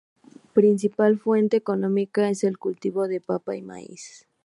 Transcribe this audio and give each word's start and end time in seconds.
Su 0.33 0.39
principal 0.53 1.19
fuente 1.19 1.57
económica 1.57 2.27
es 2.31 2.43
el 2.43 2.57
cultivo 2.57 3.07
de 3.07 3.21
papa 3.21 3.55
y 3.55 3.61
maíz. 3.61 4.25